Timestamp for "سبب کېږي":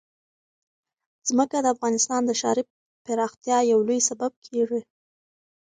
4.09-4.81